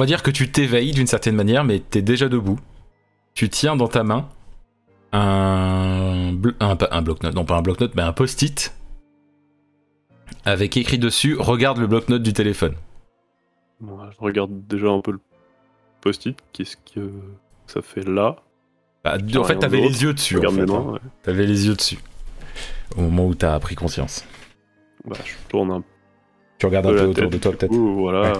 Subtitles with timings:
[0.00, 2.58] Va dire que tu t'éveilles d'une certaine manière, mais t'es déjà debout.
[3.34, 4.30] Tu tiens dans ta main
[5.12, 8.74] un, un, bloc-notes, non pas un bloc-notes, mais un post-it
[10.46, 12.76] avec écrit dessus Regarde le bloc-notes du téléphone.
[13.80, 15.20] Bon, je regarde déjà un peu le
[16.00, 16.34] post-it.
[16.54, 17.12] Qu'est-ce que
[17.66, 18.36] ça fait là
[19.04, 20.38] Bah, en fait, t'avais les yeux dessus.
[20.38, 20.92] En fait, hein.
[20.92, 20.98] ouais.
[21.22, 21.98] T'avais les yeux dessus.
[22.96, 24.24] Au moment où t'as pris conscience.
[25.04, 25.84] Bah, je tourne un
[26.60, 27.70] Tu regardes un peu autour de toi, peut-être.
[27.72, 28.32] coup, voilà.
[28.32, 28.38] ouais.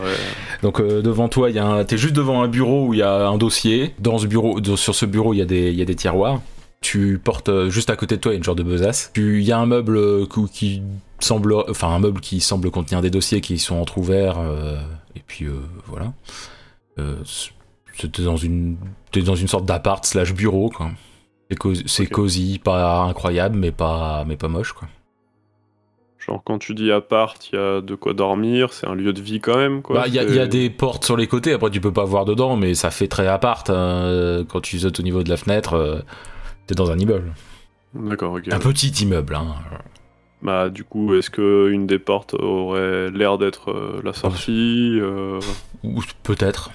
[0.63, 1.85] Donc euh, devant toi, un...
[1.85, 3.95] t'es juste devant un bureau où il y a un dossier.
[3.99, 6.41] Dans ce bureau, sur ce bureau, il y, a des- il y a des tiroirs.
[6.83, 9.11] Tu portes euh, juste à côté de toi une genre de besace.
[9.15, 10.83] Tu- Il y a un meuble euh, qui
[11.19, 14.39] semble, enfin un meuble qui semble contenir des dossiers qui sont entrouverts.
[14.39, 14.79] euh,
[15.17, 15.53] et puis euh,
[15.87, 16.13] voilà.
[17.97, 18.77] C'était dans une,
[19.13, 20.91] t'es dans une sorte d'appart slash bureau quoi.
[21.87, 24.89] C'est cosy, pas incroyable, mais pas, mais pas moche quoi.
[26.27, 29.21] Genre, quand tu dis appart, il y a de quoi dormir, c'est un lieu de
[29.23, 30.01] vie quand même, quoi.
[30.01, 31.81] Bah, il y, a- c'est- il y a des portes sur les côtés, après tu
[31.81, 33.69] peux pas voir dedans, mais ça fait très appart.
[33.71, 34.45] hein.
[34.49, 36.01] Quand tu sautes au niveau de la fenêtre, euh,
[36.67, 37.33] t'es dans un immeuble.
[37.95, 38.53] D'accord, ok.
[38.53, 39.47] Un petit immeuble, hein.
[40.43, 45.41] Bah, du coup, est-ce que une des portes aurait l'air d'être euh, la sortie euh,
[45.85, 46.71] Ou peut-être.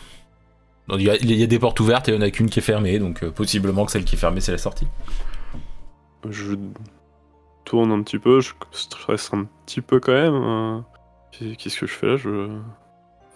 [0.93, 2.47] Il y, a- il y a des portes ouvertes et il y en a qu'une
[2.49, 4.85] qui est fermée, donc euh, possiblement que celle qui est fermée, c'est la sortie.
[6.29, 6.53] Je
[7.65, 10.33] tourne un petit peu, je stresse un petit peu quand même.
[10.35, 10.79] euh.
[11.57, 12.15] Qu'est-ce que je fais là?
[12.17, 12.47] Je...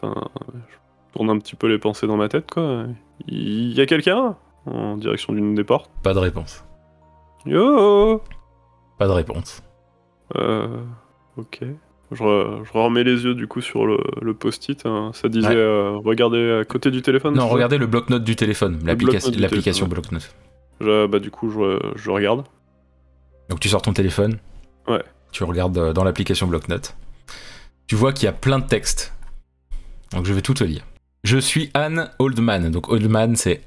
[0.01, 0.13] Enfin,
[0.69, 0.75] je
[1.13, 2.85] tourne un petit peu les pensées dans ma tête, quoi.
[3.27, 4.37] Il y a quelqu'un?
[4.65, 5.89] En direction d'une des portes.
[6.03, 6.63] Pas de réponse.
[7.45, 8.21] Yo
[8.97, 9.63] Pas de réponse.
[10.37, 10.67] Euh,
[11.37, 11.61] ok.
[12.11, 14.85] Je, re- je remets les yeux du coup sur le, le post-it.
[14.85, 15.11] hein.
[15.13, 15.55] Ça disait Ouais.
[15.55, 17.35] euh, regardez à côté du téléphone.
[17.35, 20.35] Non, regardez le bloc-notes du téléphone, l'application bloc-notes
[20.81, 22.43] bah du coup je, je regarde.
[23.49, 24.37] Donc tu sors ton téléphone.
[24.87, 25.03] Ouais.
[25.31, 26.95] Tu regardes euh, dans l'application bloc-notes.
[27.87, 29.13] Tu vois qu'il y a plein de textes.
[30.11, 30.85] Donc je vais tout te lire.
[31.23, 32.69] Je suis Anne Oldman.
[32.71, 33.61] Donc Oldman, c'est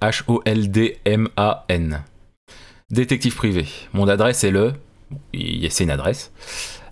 [0.82, 2.03] H-O-L-D-M-A-N.
[2.91, 3.66] Détective privé.
[3.93, 4.72] Mon adresse est le.
[5.69, 6.32] C'est une adresse.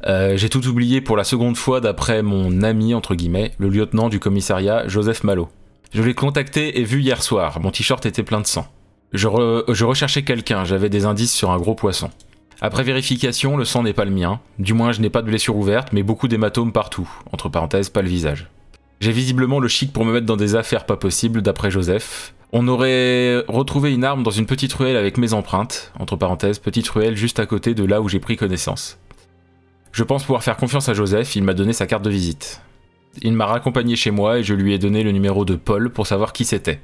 [0.07, 4.09] Euh, J'ai tout oublié pour la seconde fois d'après mon ami, entre guillemets, le lieutenant
[4.09, 5.49] du commissariat, Joseph Malo.
[5.93, 7.61] Je l'ai contacté et vu hier soir.
[7.61, 8.67] Mon t-shirt était plein de sang.
[9.13, 12.11] Je, re- je recherchais quelqu'un, j'avais des indices sur un gros poisson.
[12.63, 14.41] Après vérification, le sang n'est pas le mien.
[14.59, 17.09] Du moins, je n'ai pas de blessure ouverte, mais beaucoup d'hématomes partout.
[17.33, 18.49] Entre parenthèses, pas le visage.
[19.01, 22.35] J'ai visiblement le chic pour me mettre dans des affaires pas possibles, d'après Joseph.
[22.53, 25.91] On aurait retrouvé une arme dans une petite ruelle avec mes empreintes.
[25.99, 28.99] Entre parenthèses, petite ruelle juste à côté de là où j'ai pris connaissance.
[29.93, 32.61] Je pense pouvoir faire confiance à Joseph, il m'a donné sa carte de visite.
[33.23, 36.07] Il m'a raccompagné chez moi et je lui ai donné le numéro de Paul pour
[36.07, 36.81] savoir qui c'était.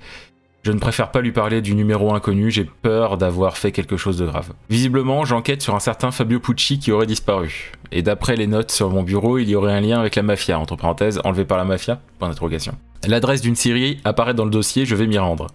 [0.66, 4.18] Je ne préfère pas lui parler du numéro inconnu, j'ai peur d'avoir fait quelque chose
[4.18, 4.52] de grave.
[4.68, 7.70] Visiblement, j'enquête sur un certain Fabio Pucci qui aurait disparu.
[7.92, 10.58] Et d'après les notes sur mon bureau, il y aurait un lien avec la mafia,
[10.58, 12.00] entre parenthèses, enlevé par la mafia?
[12.18, 12.74] Point d'interrogation.
[13.06, 15.46] L'adresse d'une Syrie apparaît dans le dossier, je vais m'y rendre.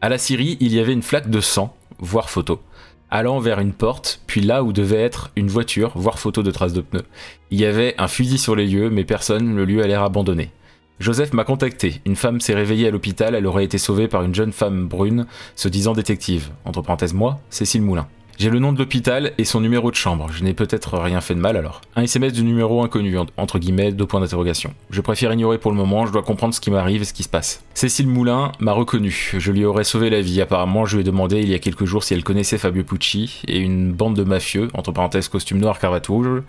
[0.00, 2.62] À la Syrie, il y avait une flaque de sang, voire photo,
[3.10, 6.72] allant vers une porte, puis là où devait être une voiture, voire photo de traces
[6.72, 7.04] de pneus.
[7.50, 10.52] Il y avait un fusil sur les lieux, mais personne, le lieu a l'air abandonné.
[11.00, 12.00] Joseph m'a contacté.
[12.06, 15.26] Une femme s'est réveillée à l'hôpital, elle aurait été sauvée par une jeune femme brune,
[15.56, 16.50] se disant détective.
[16.64, 18.06] Entre parenthèses, moi, Cécile Moulin.
[18.36, 20.28] J'ai le nom de l'hôpital et son numéro de chambre.
[20.32, 21.80] Je n'ai peut-être rien fait de mal alors.
[21.94, 24.72] Un SMS du numéro inconnu, en- entre guillemets, deux points d'interrogation.
[24.90, 27.22] Je préfère ignorer pour le moment, je dois comprendre ce qui m'arrive et ce qui
[27.22, 27.62] se passe.
[27.74, 29.32] Cécile Moulin m'a reconnu.
[29.38, 30.40] Je lui aurais sauvé la vie.
[30.40, 33.40] Apparemment, je lui ai demandé il y a quelques jours si elle connaissait Fabio Pucci
[33.46, 36.42] et une bande de mafieux, entre parenthèses costume noir, cravate rouge,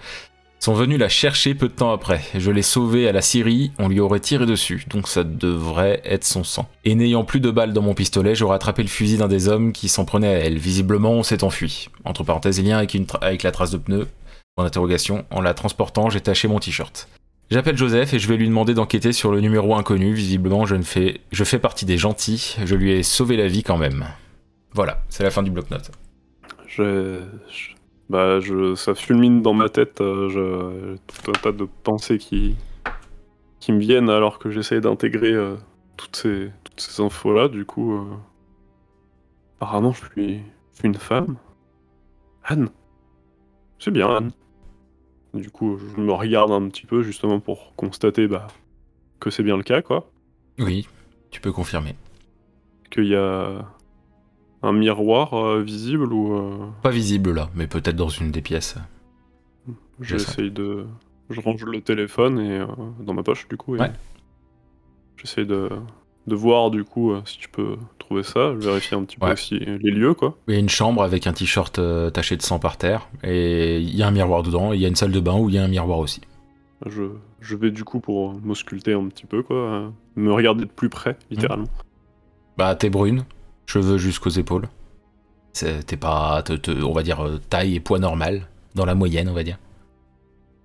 [0.66, 2.22] sont venus la chercher peu de temps après.
[2.34, 6.24] Je l'ai sauvée à la Syrie, on lui aurait tiré dessus, donc ça devrait être
[6.24, 6.68] son sang.
[6.86, 9.74] Et n'ayant plus de balles dans mon pistolet, j'aurais attrapé le fusil d'un des hommes
[9.74, 10.58] qui s'en prenait à elle.
[10.58, 11.90] Visiblement, on s'est enfui.
[12.04, 14.08] Entre parenthèses, lien avec, avec la trace de pneu.
[14.56, 15.26] Point d'interrogation.
[15.30, 17.10] En la transportant, j'ai taché mon t-shirt.
[17.52, 20.16] J'appelle Joseph et je vais lui demander d'enquêter sur le numéro inconnu.
[20.16, 21.22] Visiblement, je, ne fais...
[21.32, 22.56] je fais partie des gentils.
[22.66, 24.06] Je lui ai sauvé la vie quand même.
[24.74, 25.92] Voilà, c'est la fin du bloc-notes.
[26.66, 27.20] Je-
[28.10, 30.02] bah, je, ça fulmine dans ma tête.
[30.02, 32.56] euh, je, tout un tas de pensées qui,
[33.60, 35.56] qui me viennent alors que j'essaye d'intégrer euh,
[35.98, 37.48] toutes ces, toutes ces infos-là.
[37.48, 38.06] Du coup, euh,
[39.58, 40.38] apparemment, je suis,
[40.74, 41.38] je suis une femme.
[42.44, 42.70] Anne.
[43.80, 44.32] C'est bien, Anne.
[45.34, 48.48] Du coup, je me regarde un petit peu justement pour constater bah,
[49.20, 50.10] que c'est bien le cas, quoi.
[50.60, 50.88] Oui,
[51.32, 51.96] tu peux confirmer.
[52.90, 53.66] Qu'il y a
[54.64, 56.34] un miroir euh, visible ou.
[56.38, 58.76] euh, Pas visible là, mais peut-être dans une des pièces.
[60.02, 60.86] J'essaye de.
[61.30, 62.68] Je range le téléphone et euh,
[63.00, 63.76] dans ma poche du coup.
[63.76, 63.92] Et Ouais.
[65.18, 65.70] J'essaye de,
[66.28, 68.54] de voir du coup si tu peux trouver ça.
[68.60, 70.38] Je vérifie un petit peu aussi les lieux quoi.
[70.48, 71.80] Il y a une chambre avec un t-shirt
[72.14, 74.88] taché de sang par terre, et il y a un miroir dedans, il y a
[74.88, 76.22] une salle de bain où il y a un miroir aussi.
[76.86, 77.04] je,
[77.40, 79.92] je vais du coup pour m'ausculter un petit peu, quoi.
[80.16, 81.68] Me regarder de plus près, littéralement.
[82.58, 83.24] Bah, t'es brune,
[83.66, 84.68] cheveux jusqu'aux épaules.
[85.54, 89.30] T'es pas, te- te- on va dire, euh, taille et poids normal, dans la moyenne,
[89.30, 89.58] on va dire.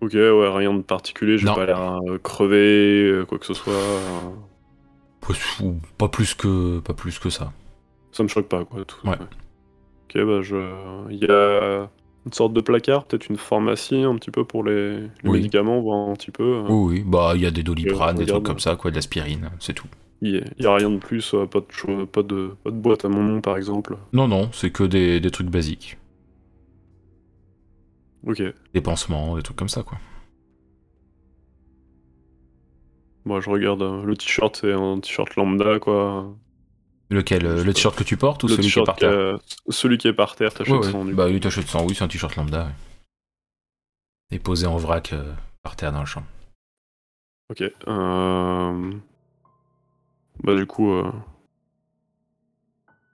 [0.00, 3.74] Ok, ouais, rien de particulier, j'ai pas l'air euh, crevé, euh, quoi que ce soit.
[5.98, 7.52] Pas, plus que, pas plus que ça.
[8.12, 8.84] Ça me choque pas, quoi.
[8.84, 9.16] Tout, Ouais.
[9.16, 10.56] Ok, bah je.
[11.10, 11.88] Il y a
[12.26, 15.38] une sorte de placard, peut-être une pharmacie un petit peu pour les, les Oui.
[15.38, 16.62] médicaments, voir un petit peu.
[16.68, 19.50] Oui, oui, bah, il y a des doliprane, des trucs comme ça, quoi, de l'aspirine,
[19.60, 19.86] c'est tout.
[20.22, 23.08] Il y, a- rien de plus, euh, pas de, pas, de, pas de boîte à
[23.08, 23.96] mon nom, par exemple.
[24.12, 25.96] Non, non, c'est que des, des trucs basiques.
[28.26, 28.42] Ok.
[28.74, 29.98] Des pansements, des trucs comme ça, quoi.
[33.24, 36.34] Moi, je regarde euh, le t-shirt, c'est un t-shirt lambda, quoi.
[37.10, 39.36] Lequel euh, Le t-shirt que tu portes ou le celui qui est par terre euh,
[39.68, 40.92] celui qui est par terre, t'achètes Ouais, ouais.
[40.92, 42.64] sans du Bah, oui, t'achètes 100, oui, c'est un t-shirt lambda.
[42.66, 42.72] ouais.
[44.32, 45.12] Et posé en vrac
[45.62, 46.22] par terre dans le champ.
[47.50, 47.62] Ok.
[47.88, 48.90] Euh...
[50.42, 51.04] Bah du coup, euh...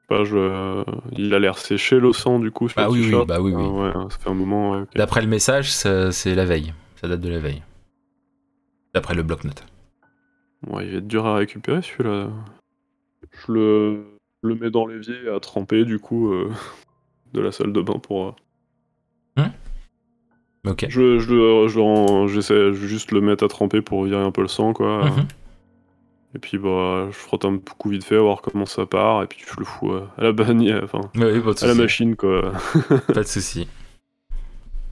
[0.08, 0.84] bah, je...
[1.12, 3.52] il a l'air séché le sang du coup sur Bah le oui, oui, bah oui,
[3.54, 3.64] oui.
[3.64, 3.68] Euh,
[4.04, 4.72] ouais, ça fait un moment.
[4.72, 4.84] ouais.
[4.94, 6.72] D'après le message, c'est la veille.
[7.00, 7.62] Ça date de la veille.
[8.94, 9.64] D'après le bloc-notes.
[10.68, 12.28] Ouais, il va être dur à récupérer celui-là.
[13.46, 14.04] Je le...
[14.42, 16.50] le mets dans l'évier à tremper du coup euh,
[17.34, 18.28] de la salle de bain pour.
[18.28, 18.32] euh,
[20.68, 20.86] Ok.
[20.88, 24.42] Je, je, le- je, rends- j'essaie juste le mettre à tremper pour virer un peu
[24.42, 25.04] le sang quoi.
[25.10, 25.26] Mhm.
[26.36, 29.42] Et puis bah je frotte un coup vite fait, voir comment ça part, et puis
[29.50, 31.22] je le fous euh, à la bannière, enfin Oui,
[31.62, 32.52] à la machine quoi.
[33.14, 33.66] Pas de souci.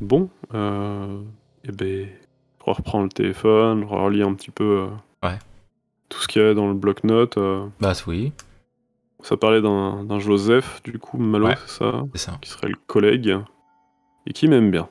[0.00, 1.20] Bon, euh,
[1.64, 2.08] et ben,
[2.66, 5.38] je reprends le téléphone, je relis un petit peu euh, Ouais.
[6.08, 7.36] tout ce qu'il y a dans le bloc-notes.
[7.36, 7.66] euh.
[7.78, 8.32] Bah oui,
[9.22, 11.56] ça parlait d'un Joseph, du coup, Malo, Ouais.
[11.66, 12.38] c'est ça, c'est ça.
[12.40, 13.36] qui serait le collègue,
[14.26, 14.88] et qui m'aime bien.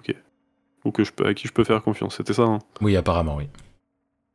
[0.00, 0.14] Ok.
[0.84, 2.42] Ou que je peux, à qui je peux faire confiance, c'était ça.
[2.42, 2.58] hein?
[2.82, 3.48] Oui, apparemment, oui.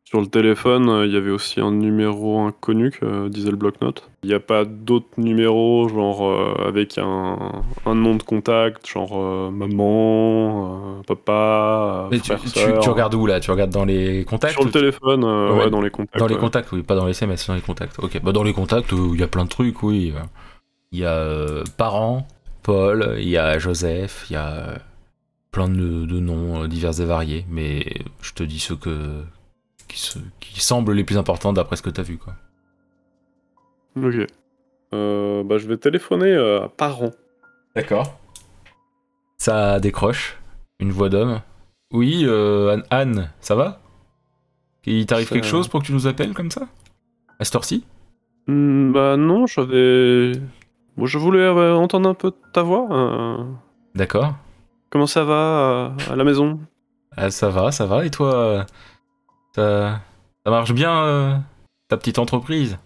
[0.08, 4.08] Sur le téléphone, euh, il y avait aussi un numéro inconnu que disait le bloc-notes.
[4.24, 9.14] Il n'y a pas d'autres numéros, genre euh, avec un, un nom de contact, genre
[9.18, 13.40] euh, maman, papa, Mais tu, frère, tu- tu regardes où là?
[13.40, 16.20] Tu regardes dans les contacts Sur le téléphone, Ouais, ouais, dans les contacts.
[16.20, 16.40] Dans les ouais.
[16.40, 17.98] contacts, oui, pas dans les SMS, dans les contacts.
[17.98, 20.14] Ok, bah dans les contacts, il y a plein de trucs, oui.
[20.92, 22.28] Il y a euh, parents,
[22.62, 24.76] Paul, il y a Joseph, il y a
[25.52, 27.86] plein de, de noms divers et variés, mais
[28.22, 29.24] je te dis ceux que
[29.88, 32.34] qui, se- qui semblent les plus importants d'après ce que t'as vu, quoi.
[33.98, 34.28] Ok.
[34.94, 37.12] Euh, bah, je vais téléphoner euh, à parents.
[37.76, 38.18] D'accord.
[39.38, 40.38] Ça décroche,
[40.80, 41.42] une voix d'homme.
[41.92, 43.80] Oui, euh, Anne- ça va?
[44.86, 46.68] Il t'arrive quelque chose pour que tu nous appelles comme ça?
[47.40, 47.84] À cette heure-ci?
[48.48, 50.34] Hmm, bah non, j'avais...
[50.96, 53.46] Bon, je voulais entendre un peu ta voix.
[53.96, 54.36] D'accord.
[54.90, 56.60] Comment ça va à la maison?
[57.18, 58.06] Ah, ça va, ça va.
[58.06, 58.66] Et toi,
[59.56, 60.02] ça,
[60.46, 61.38] ça marche bien, euh,
[61.88, 62.78] ta petite entreprise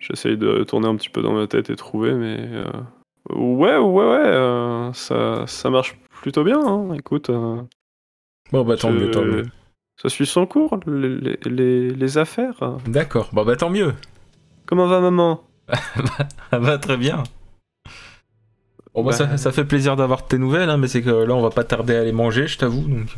[0.00, 2.38] J'essaye de tourner un petit peu dans ma tête et trouver, mais...
[2.40, 2.70] euh,
[3.30, 6.94] Ouais, ouais, ouais, euh, ça, ça marche plutôt bien, hein.
[6.94, 7.30] écoute.
[7.30, 7.60] euh,
[8.52, 9.44] Bon, bah tant je- mieux, tant mieux.
[10.00, 12.54] Ça suit son cours, les, les- les- les affaires.
[12.86, 13.92] D'accord, bon, bah tant mieux.
[14.66, 15.42] Comment va maman?
[16.50, 17.22] Ça va très bien.
[18.94, 21.34] Bon, bah, Bah- ça, ça fait plaisir d'avoir tes nouvelles, hein, mais c'est que là,
[21.34, 22.82] on va pas tarder à aller manger, je t'avoue.
[22.88, 23.08] Donc...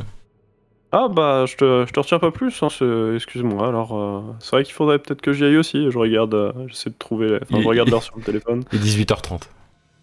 [0.93, 2.67] Ah bah, je te, je te retiens pas plus, hein,
[3.15, 3.67] excuse-moi.
[3.67, 5.89] Alors, euh, c'est vrai qu'il faudrait peut-être que j'y aille aussi.
[5.89, 7.39] Je regarde, euh, j'essaie de trouver...
[7.41, 8.63] Enfin, je regarde l'heure sur le téléphone.
[8.73, 9.43] Il est 18h30.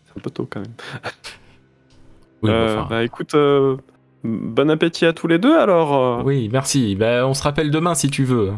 [0.07, 0.73] C'est un peu tôt quand même.
[2.42, 3.76] Oui, Euh, bah, enfin, Bah écoute, euh,
[4.23, 6.25] bon appétit à tous les deux alors.
[6.25, 6.95] oui, merci.
[6.95, 8.52] Bah, on se rappelle demain si tu veux.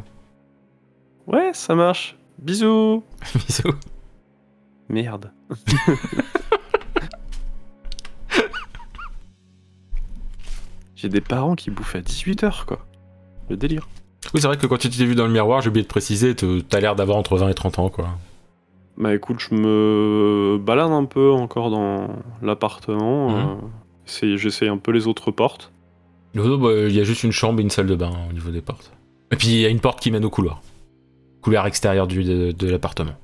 [1.26, 2.16] Ouais, ça marche.
[2.38, 3.02] Bisous.
[3.34, 3.74] Bisous.
[4.90, 5.32] Merde.
[11.00, 12.80] J'ai des parents qui bouffent à 18h quoi.
[13.48, 13.88] Le délire.
[14.34, 16.34] Oui, c'est vrai que quand tu t'es vu dans le miroir, j'ai oublié de préciser,
[16.36, 18.08] t'as l'air d'avoir entre 20 et 30 ans, quoi.
[18.98, 22.08] Bah écoute, je me balade un peu encore dans
[22.42, 23.30] l'appartement.
[23.30, 23.36] Mhm.
[23.36, 23.54] euh,
[24.06, 25.72] essaye- J'essaye un peu les autres portes.
[26.34, 26.42] Bah,
[26.86, 28.92] Il y a juste une chambre et une salle de bain au niveau des portes.
[29.32, 30.60] Et puis il y a une porte qui mène au couloir.
[31.40, 33.14] Couloir extérieur du, de, de l'appartement.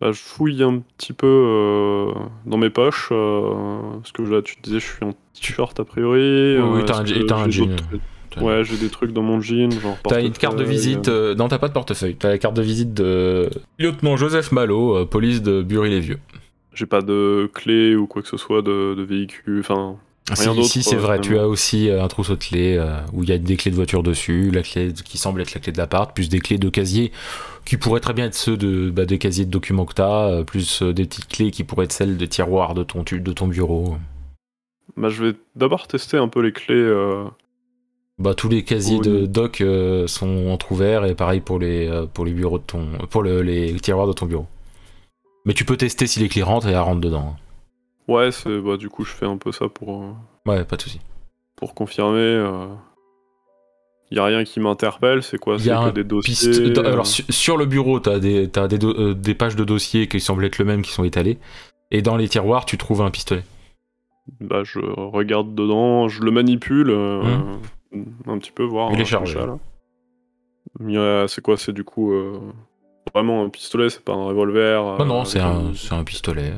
[0.00, 2.12] Bah, je fouille un petit peu euh,
[2.44, 3.08] dans mes poches.
[3.12, 3.50] euh,
[3.98, 6.20] parce que là, tu te disais, je suis en t-shirt a priori.
[6.58, 6.84] Oui, oui, euh,
[7.26, 7.74] t'as un jean,
[8.38, 11.08] Ouais, j'ai des trucs dans mon jean, genre T'as une carte de visite.
[11.08, 12.16] euh, euh, non, t'as pas de portefeuille.
[12.16, 13.48] T'as la carte de visite de
[13.78, 16.18] lieutenant Joseph Malo, police de Bury-les-Vieux.
[16.74, 19.60] J'ai pas de clé ou quoi que ce soit de, de véhicule.
[19.60, 19.96] Enfin,
[20.28, 21.20] Rien Si, c'est vrai.
[21.20, 23.76] Tu as aussi un trousseau de clés euh, où il y a des clés de
[23.76, 26.68] voiture dessus, la clé qui semble être la clé de l'appart, plus des clés de
[26.68, 27.12] casier
[27.66, 30.44] qui pourraient très bien être ceux de, bah, des casiers de documents que t'as, euh,
[30.44, 33.32] plus euh, des petites clés qui pourraient être celles de tiroirs de ton, tu- de
[33.32, 33.96] ton bureau.
[34.96, 36.74] bah, je vais d'abord tester un peu les clés.
[36.76, 37.24] euh,
[38.18, 39.06] Bah, tous les casiers Oui.
[39.06, 42.86] de doc euh, sont entrouverts et pareil pour les, euh, pour les bureaux de ton.
[43.10, 44.46] pour le- les tiroirs de ton bureau.
[45.44, 47.36] Mais tu peux tester si les clés rentrent et elles rentrent dedans.
[48.08, 50.14] Ouais, c'est bah du coup je fais un peu ça pour
[50.46, 51.00] Ouais, pas de souci.
[51.56, 52.46] pour confirmer.
[54.10, 55.56] Y a rien qui m'interpelle, c'est quoi?
[55.56, 56.32] Il C'est a que des dossiers.
[56.50, 60.06] Piste- euh, Alors su- sur le bureau, des, des, do- euh, des pages de dossiers
[60.06, 61.38] qui semblent être le même qui sont étalées.
[61.90, 63.42] Et dans les tiroirs, tu trouves un pistolet.
[64.40, 67.22] Bah je regarde dedans, je le manipule euh,
[68.26, 68.90] un petit peu voir.
[68.90, 68.94] Mmh.
[68.94, 69.38] Il est euh, chargé.
[70.80, 71.56] Il C'est quoi?
[71.56, 72.40] C'est du coup euh,
[73.14, 74.82] vraiment un pistolet, c'est pas un revolver.
[74.82, 76.52] Non, euh, non, c'est un, pistolet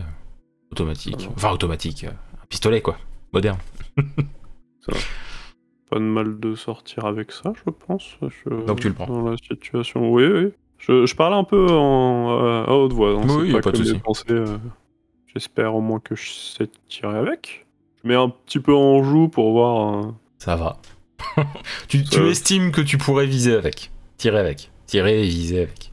[0.71, 1.26] automatique.
[1.28, 1.33] Ah.
[1.37, 2.05] Enfin, automatique.
[2.05, 2.97] Un pistolet, quoi.
[3.33, 3.59] Moderne.
[5.90, 8.16] Pas de mal de sortir avec ça, je pense.
[8.23, 9.07] Je- Donc tu le prends.
[9.07, 10.50] Dans la situation, oui, oui.
[10.78, 13.11] Je, je parle un peu en, euh, à haute voix.
[13.18, 13.99] hein, Oui, a pas de souci.
[14.30, 14.59] euh,
[15.35, 17.66] J'espère au moins que je sais tirer avec.
[18.02, 20.04] Je mets un petit peu en joue pour voir.
[20.04, 20.76] euh, Ça va.
[21.88, 22.28] tu, Ça tu va.
[22.28, 23.90] estimes que tu pourrais viser avec.
[24.18, 24.71] Tirer avec.
[24.87, 25.92] Tirer et viser avec.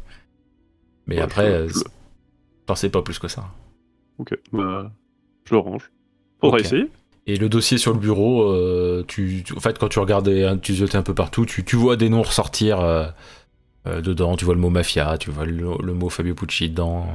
[1.08, 3.46] Mais Ouais, après, je- sais pas plus que ça.
[4.18, 4.92] Ok, bah,
[5.46, 5.90] je range.
[6.42, 6.64] Faudra Ok.
[6.66, 6.90] essayer.
[7.28, 10.58] Et le dossier sur le bureau, euh, tu, tu- en fait, quand tu regardais, hein,
[10.58, 13.08] tu ziotais un peu partout, tu, tu vois des noms ressortir euh,
[13.88, 14.36] euh, dedans.
[14.38, 17.08] Tu vois le mot mafia, tu vois le, le mot Fabio Pucci dedans.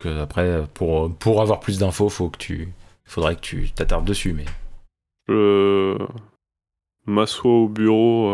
[0.00, 2.72] Que après, pour, pour avoir plus d'infos, faut que tu,
[3.04, 4.32] faudrait que tu t'attardes dessus.
[4.32, 4.44] Mais
[5.28, 5.96] Je
[7.06, 8.28] m'assois au bureau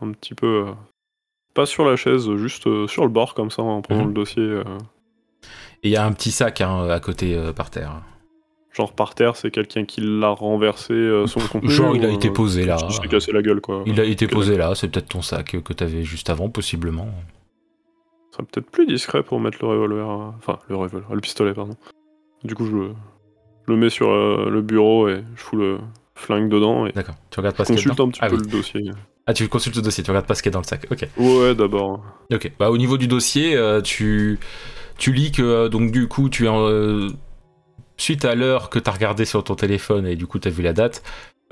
[0.00, 0.66] un petit peu.
[1.52, 4.08] pas sur la chaise, juste sur le bord comme ça en prenant Mhm.
[4.08, 4.42] le dossier.
[5.82, 8.00] et il y a un petit sac hein, à côté par terre.
[8.74, 11.70] Genre par terre, c'est quelqu'un qui l'a renversé euh, son contenu.
[11.70, 12.76] Genre, il a été euh, posé là.
[12.90, 13.84] Je s'est cassé la gueule quoi.
[13.86, 14.74] Il a été posé là.
[14.74, 17.08] C'est peut-être ton sac que t'avais juste avant, possiblement.
[18.32, 20.10] Ce serait peut-être plus discret pour mettre le revolver.
[20.10, 21.76] euh, Enfin, le revolver, le pistolet, pardon.
[22.42, 22.90] Du coup, je le,
[23.66, 25.78] le mets sur euh, le bureau et je fous le
[26.16, 27.14] flingue dedans et D'accord.
[27.30, 28.42] Tu regardes pas je ce qu'il y a consulte un petit ah, peu oui.
[28.44, 28.90] le dossier.
[29.26, 30.02] ah, tu consultes le dossier.
[30.02, 30.84] Tu regardes pas ce qu'il y a dans le sac.
[30.90, 31.06] Ok.
[31.16, 32.02] Ouais, d'abord.
[32.32, 32.50] Ok.
[32.58, 34.40] Bah, au niveau du dossier, euh, tu,
[34.98, 37.06] tu lis que donc du coup tu es en,
[37.96, 40.50] suite à l'heure que tu as regardé sur ton téléphone et du coup tu as
[40.50, 41.02] vu la date.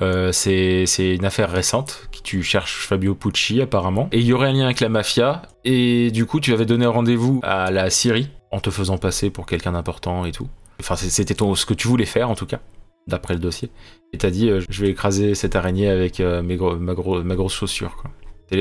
[0.01, 0.85] euh, c'est
[1.15, 4.65] une affaire récente qui tu cherches Fabio Pucci apparemment et il y aurait un lien
[4.65, 8.71] avec la mafia et du coup tu avais donné rendez-vous à la Syrie en te
[8.71, 10.49] faisant passer pour quelqu'un d'important et tout.
[10.81, 12.61] Enfin c'était ce que tu voulais faire en tout cas
[13.07, 13.71] d'après le dossier
[14.13, 17.23] et t'as dit euh, je vais écraser cette araignée avec euh, mes gros- ma, gros-
[17.23, 18.11] ma grosse chaussure quoi.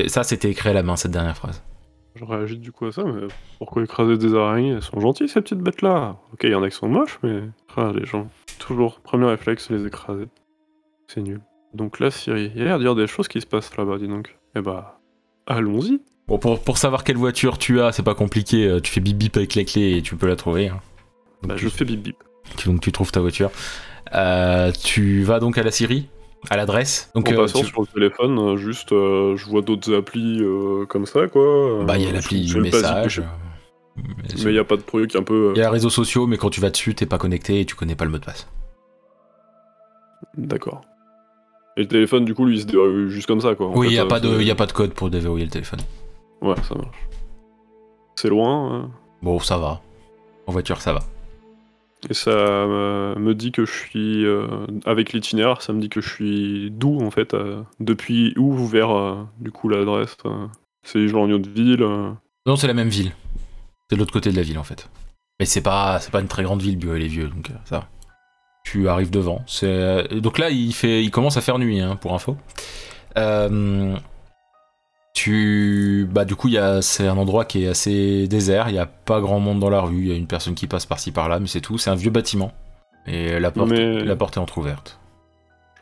[0.08, 1.62] Ça c'était écrit à la main cette dernière phrase.
[2.22, 3.26] Je réagis du coup à ça, mais
[3.58, 4.70] pourquoi écraser des araignées?
[4.74, 6.16] Elles sont gentilles ces petites bêtes là.
[6.32, 7.42] Ok, il y en a qui sont moches, mais.
[7.76, 8.28] Ah, les gens.
[8.60, 10.26] Toujours, premier réflexe, les écraser.
[11.08, 11.40] C'est nul.
[11.74, 13.98] Donc là, Siri, il y a l'air d'y avoir des choses qui se passent là-bas,
[13.98, 14.38] dis donc.
[14.54, 15.00] Eh bah.
[15.48, 16.00] Allons-y.
[16.28, 18.68] Bon, pour, pour savoir quelle voiture tu as, c'est pas compliqué.
[18.68, 20.68] euh, Tu fais bip bip avec les clés et tu peux la trouver.
[20.68, 20.80] hein.
[21.42, 22.16] Donc, Bah, tu, je fais bip bip.
[22.66, 23.50] donc tu trouves ta voiture.
[24.14, 26.08] Euh, tu vas donc à la Syrie,
[26.50, 27.10] à l'adresse.
[27.14, 30.42] Donc en euh, passant tu- sur le téléphone, euh, juste, euh, je vois d'autres applis
[30.88, 31.84] comme ça, quoi.
[31.84, 33.22] Bah il y a l'appli message.
[33.96, 35.52] Mais il n'y a pas de truc un peu.
[35.54, 37.66] Il y a les réseaux sociaux, mais quand tu vas dessus, t'es pas connecté et
[37.66, 38.48] tu connais pas le mot de passe.
[40.36, 40.82] D'accord.
[41.76, 43.66] Et le téléphone, du coup, lui, il se déroule juste comme ça, quoi.
[43.68, 45.44] En oui, il fait, y a pas de, y a pas de code pour déverrouiller
[45.44, 45.80] le téléphone.
[46.42, 47.08] Ouais, ça marche.
[48.16, 48.74] C'est loin.
[48.74, 48.86] euh,
[49.22, 49.80] Bon, ça va.
[50.46, 51.00] En voiture, ça va.
[52.10, 54.24] Et ça me dit que je suis.
[54.26, 58.56] euh, avec l'itinéraire, ça me dit que je suis d'où, en fait euh, Depuis où
[58.66, 60.16] vers, euh, du coup, l'adresse
[60.82, 61.86] C'est genre une autre ville
[62.46, 63.12] Non, c'est la même ville.
[63.88, 64.88] C'est de l'autre côté de la ville en fait.
[65.38, 67.78] Mais c'est pas, c'est pas une très grande ville, Bio, elle est vieux, donc ça.
[67.80, 67.88] va.
[68.64, 69.44] Tu arrives devant.
[70.20, 72.36] Donc là, il fait, il commence à faire nuit, hein, pour info.
[73.18, 73.96] Euh,
[75.14, 78.68] tu, bah du coup, il y a, c'est un endroit qui est assez désert.
[78.68, 79.98] Il y a pas grand monde dans la rue.
[80.02, 81.78] Il y a une personne qui passe par-ci par-là, mais c'est tout.
[81.78, 82.52] C'est un vieux bâtiment
[83.06, 84.98] et la porte, Mais- la porte est entrouverte.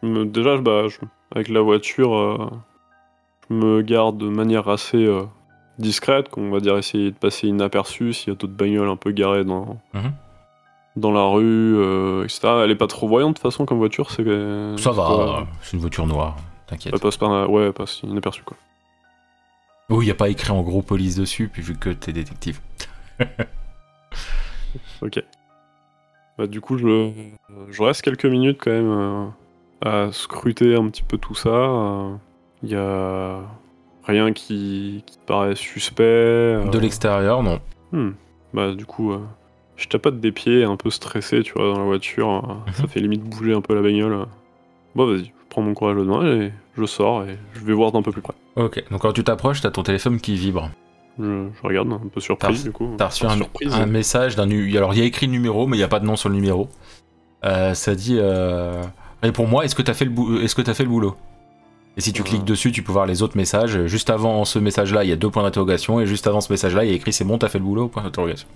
[0.02, 0.98] me- Déjà, bah, je-
[1.34, 2.50] avec la voiture, euh,
[3.48, 5.22] je me garde de manière assez euh,
[5.78, 9.12] discrète, qu'on va dire essayer de passer inaperçu s'il y a d'autres bagnoles un peu
[9.12, 10.12] garées dans, Mhm.
[10.96, 12.40] dans la rue, euh, etc.
[12.64, 14.24] Elle est pas trop voyante de toute façon comme voiture, c'est
[14.76, 15.46] Ça va.
[15.62, 16.36] C'est une voiture noire.
[16.66, 16.92] T'inquiète.
[16.94, 18.56] Elle passe par, ouais, elle passe inaperçue quoi.
[19.90, 22.60] Oui, il y a pas écrit en gros police dessus, puis vu que t'es détective.
[25.02, 25.22] Ok.
[26.38, 27.10] Bah, du coup, je,
[27.70, 29.26] je reste quelques minutes quand même euh,
[30.06, 31.48] à scruter un petit peu tout ça.
[32.62, 33.40] Il y a
[34.04, 36.02] rien qui, qui paraît suspect.
[36.04, 36.64] euh.
[36.68, 37.60] De l'extérieur, non.
[37.92, 38.10] Hmm.
[38.54, 39.20] Bah, du coup, euh,
[39.76, 42.28] je tapote des pieds un peu stressé, tu vois, dans la voiture.
[42.68, 44.26] euh, Ça fait limite bouger un peu la bagnole.
[44.94, 48.02] Bon, vas-y, je prends mon courage dedans et je sors et je vais voir d'un
[48.02, 48.34] peu plus près.
[48.56, 50.70] Ok, donc quand tu t'approches, t'as ton téléphone qui vibre.
[51.18, 52.94] Je, je regarde un peu surpris, T'as- du coup.
[52.96, 53.72] T'as reçu un, surprise.
[53.74, 54.76] un message d'un nu.
[54.76, 56.28] Alors il y a écrit le numéro, mais il n'y a pas de nom sur
[56.28, 56.68] le numéro.
[57.44, 58.16] Euh, ça dit.
[58.18, 58.82] Euh...
[59.22, 61.14] Réponds-moi, est-ce que t'as fait le bou- est-ce que t'as fait le boulot?
[61.96, 63.84] Et si tu cliques dessus, tu peux voir les autres messages.
[63.86, 66.84] Juste avant ce message-là, il y a deux points d'interrogation, et juste avant ce message-là,
[66.84, 68.48] il y a écrit c'est bon, t'as fait le boulot, point d'interrogation.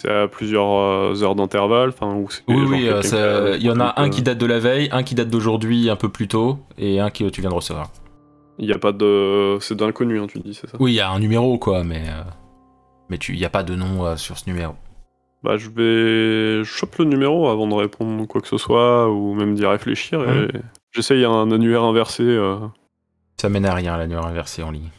[0.00, 2.14] C'est à plusieurs euh, heures d'intervalle, enfin,
[2.46, 5.14] Oui, oui, euh, il y en a un qui date de la veille, un qui
[5.16, 7.90] date d'aujourd'hui un peu plus tôt, et un que tu viens de recevoir.
[8.58, 9.58] Il n'y a pas de.
[9.60, 10.76] C'est d'inconnu, hein, tu dis, c'est ça?
[10.80, 12.04] Oui, il y a un numéro, quoi, mais.
[12.08, 12.22] euh,
[13.10, 14.74] Mais tu- il n'y a pas de nom euh, sur ce numéro.
[15.42, 16.62] Bah, je vais.
[16.62, 20.22] Je chope le numéro avant de répondre quoi que ce soit, ou même d'y réfléchir,
[20.22, 20.62] et Mhm.
[20.92, 22.22] j'essaye un annuaire inversé.
[22.22, 22.58] euh,
[23.40, 24.90] Ça mène à rien, la numéro inversée en ligne.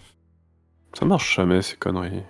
[0.94, 2.24] Ça marche jamais, ces conneries.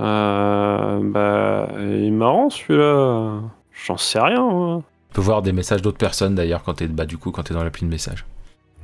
[0.00, 1.00] Euh.
[1.02, 1.68] Bah.
[1.78, 3.40] Il est marrant celui-là.
[3.86, 4.82] J'en sais rien, moi.
[5.10, 7.54] Tu peux voir des messages d'autres personnes d'ailleurs quand t'es bah, du coup quand t'es
[7.54, 8.24] dans l'appli de message.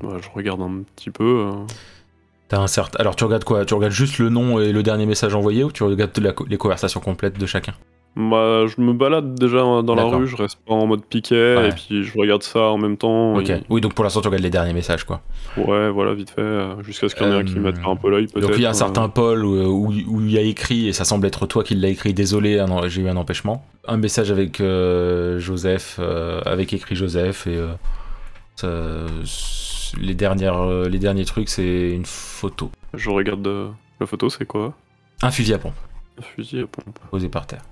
[0.03, 1.49] Bah, je regarde un petit peu.
[1.49, 1.67] euh.
[2.49, 2.99] T'as un certain...
[3.01, 3.65] Alors tu regardes quoi?
[3.65, 6.47] Tu regardes juste le nom et le dernier message envoyé ou tu regardes la co-
[6.49, 7.75] les conversations complètes de chacun?
[8.17, 11.69] Bah, je me balade déjà dans la rue, je reste pas en mode piquet, Ouais.
[11.69, 13.37] et puis je regarde ça en même temps.
[13.37, 13.49] Ok.
[13.51, 15.21] et- Oui, donc pour l'instant tu regardes les derniers messages quoi.
[15.57, 17.77] Ouais, voilà, vite fait, euh, jusqu'à ce qu'il y en ait un qui Euh, mette
[17.87, 18.49] un peu l'œil, peut-être.
[18.49, 18.75] Donc il y a un euh.
[18.75, 22.13] certain Paul où, il y a écrit, et ça semble être toi qui l'as écrit,
[22.13, 23.65] désolé, j'ai eu un empêchement.
[23.87, 27.69] Un message avec euh, Joseph, euh, avec écrit Joseph, et euh,
[28.57, 32.71] ça- les, dernières, euh, les derniers trucs c'est une photo.
[32.95, 33.69] Je regarde euh,
[34.01, 34.75] la photo, c'est quoi?
[35.23, 35.75] Un fusil à pompe
[36.19, 36.99] Un fusil à pompe.
[37.11, 37.63] posé par terre.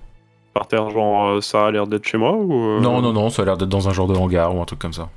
[0.59, 2.53] Par terre, genre, euh, ça a l'air d'être chez moi ou.
[2.53, 4.65] euh, Non, non, non, ça a l'air d'être dans un genre de hangar ou un
[4.65, 5.09] truc comme ça.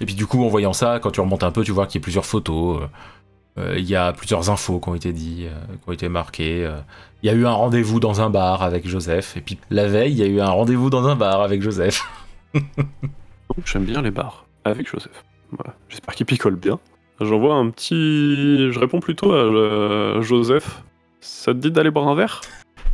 [0.00, 2.00] Et puis du coup, en voyant ça, quand tu remontes un peu, tu vois qu'il
[2.00, 2.86] y a plusieurs photos, euh,
[3.60, 6.64] euh, il y a plusieurs infos qui ont été dites, euh, qui ont été marquées.
[6.64, 6.78] euh.
[7.22, 10.12] Il y a eu un rendez-vous dans un bar avec Joseph, et puis la veille,
[10.12, 12.02] il y a eu un rendez-vous dans un bar avec Joseph.
[13.66, 14.46] J'aime bien les bars.
[14.64, 15.24] Avec Joseph.
[15.50, 15.74] Voilà.
[15.90, 16.78] J'espère qu'il picole bien.
[17.20, 18.70] J'envoie un petit.
[18.72, 20.82] Je réponds plutôt à Joseph.
[21.20, 22.40] Ça te dit d'aller boire un verre?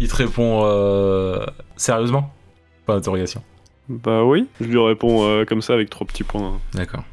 [0.01, 1.45] Il te répond euh,
[1.77, 2.33] sérieusement?
[2.85, 3.43] Pas d'interrogation.
[3.89, 4.47] Bah oui.
[4.61, 6.61] Je lui réponds euh, comme ça avec trois petits points.
[6.75, 7.05] D'accord.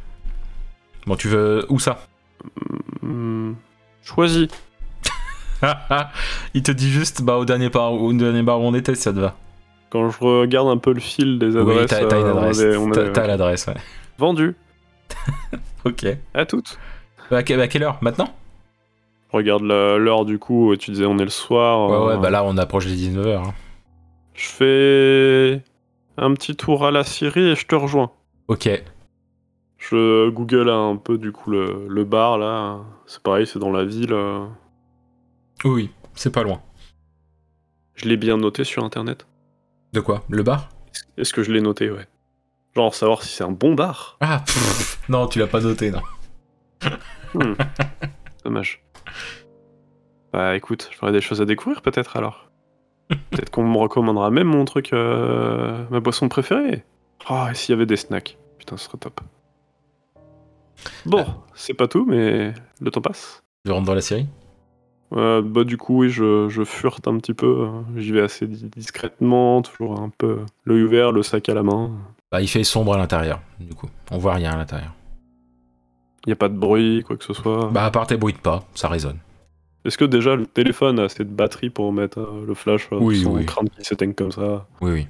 [1.05, 2.07] Bon, tu veux où ça?
[3.01, 3.53] Hmm,
[4.03, 4.47] Choisis.
[6.53, 9.01] Il te dit juste bah au dernier bar, au dernier bar où on était, si
[9.03, 9.35] ça te va.
[9.89, 12.37] Quand je regarde un peu le fil des adresses, oui, t'as t'as une euh, on
[12.39, 12.77] adresse.
[12.77, 13.75] on T'as- l'adresse, ouais.
[14.17, 14.55] vendu.
[15.85, 16.05] Ok.
[16.33, 16.79] À toutes.
[17.29, 17.97] Bah, à que- à quelle heure?
[18.01, 18.33] Maintenant?
[19.33, 21.89] Regarde l'heure du coup, et tu disais on est le soir.
[21.89, 23.43] Ouais, euh, ouais, bah là on approche des 19h.
[24.33, 25.63] Je fais
[26.17, 28.11] un petit tour à la Syrie et je te rejoins.
[28.47, 28.69] Ok.
[29.77, 32.79] Je google un peu du coup le, le bar là.
[33.05, 34.13] C'est pareil, c'est dans la ville.
[34.13, 34.45] euh.
[35.65, 36.61] Oui, oui, c'est pas loin.
[37.95, 39.27] Je l'ai bien noté sur internet.
[39.93, 40.23] De quoi?
[40.29, 40.69] Le bar?
[41.17, 42.07] Est-ce que je l'ai noté, ouais.
[42.75, 44.17] Genre savoir si c'est un bon bar.
[44.19, 46.01] Ah, pff, non, tu l'as pas noté, non.
[47.35, 47.53] Hmm.
[48.43, 48.83] Dommage.
[50.31, 52.49] Bah écoute, j'aurais des choses à découvrir peut-être alors.
[53.29, 56.83] peut-être qu'on me recommandera même mon truc, euh, ma boisson préférée.
[57.27, 58.37] Ah, et s'il y avait des snacks.
[58.57, 59.21] Putain, ce serait top.
[61.05, 61.35] Bon, Ah.
[61.53, 63.43] c'est pas tout, mais le temps passe.
[63.65, 64.27] Je rentre dans la série
[65.13, 67.85] Euh, bah du coup oui je, je furte un petit peu, hein.
[67.95, 71.91] j'y vais assez di- discrètement, toujours un peu l'œil ouvert, le sac à la main.
[72.31, 73.87] Bah, il fait sombre à l'intérieur, du coup.
[74.11, 74.91] On voit rien à l'intérieur.
[76.25, 77.69] Il n'y a pas de bruit, quoi que ce soit.
[77.71, 79.17] Bah, à part tes bruits de pas, ça résonne.
[79.85, 82.97] Est-ce que déjà le téléphone a assez de batterie pour mettre euh, le flash euh,
[83.01, 83.45] Oui, sans oui.
[83.45, 84.65] crainte qu'il s'éteigne comme ça?
[84.81, 85.07] Oui, oui.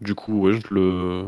[0.00, 1.24] Du coup ouais je le...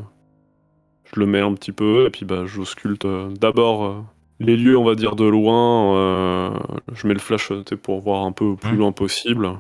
[1.13, 3.95] Je le mets un petit peu et puis bah j'ausculte euh, d'abord euh,
[4.39, 6.53] les lieux on va dire de loin.
[6.93, 8.79] je mets le flash pour voir un peu au plus Hmm.
[8.79, 9.51] loin possible.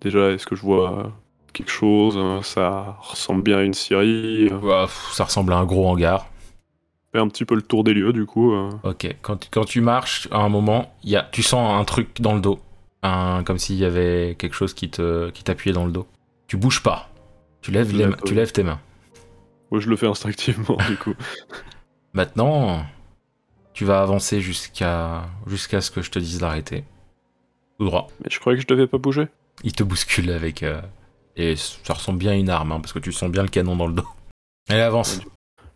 [0.00, 1.12] Déjà est-ce que je vois
[1.52, 2.18] quelque chose?
[2.44, 4.48] Ça ressemble bien à une scierie.
[4.62, 6.26] Ouah, pff, ça ressemble à un gros hangar.
[7.14, 8.52] Fais un petit peu le tour des lieux du coup.
[8.52, 8.70] euh.
[8.82, 12.20] Ok, quand, tu- quand tu marches, à un moment, y a, tu sens un truc
[12.20, 12.58] dans le dos.
[13.02, 16.06] Un, comme s'il y avait quelque chose qui te qui t'appuyait dans le dos.
[16.48, 17.08] Tu bouges pas.
[17.60, 18.80] Tu lèves, les lève, tu lèves tes mains.
[19.70, 21.14] Ouais, je le fais instinctivement du coup.
[22.14, 22.84] Maintenant,
[23.72, 26.84] tu vas avancer jusqu'à jusqu'à ce que je te dise d'arrêter.
[27.78, 28.06] Tout droit.
[28.22, 29.26] Mais je croyais que je devais pas bouger.
[29.64, 30.62] Il te bouscule avec.
[30.62, 30.80] euh,
[31.36, 33.76] et ça ressemble bien à une arme, hein, parce que tu sens bien le canon
[33.76, 34.06] dans le dos.
[34.68, 35.20] Allez, avance.